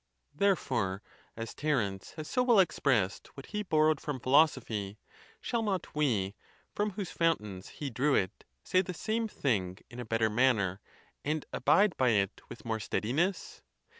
[0.33, 1.03] Therefore,
[1.37, 4.97] as Terence has so well expressed what he borrowed from philosophy,
[5.39, 6.33] shall not we,
[6.73, 10.79] from whose fountains he drew it, say the same thing in a better man ner,
[11.23, 13.61] and abide by it with more steadiness?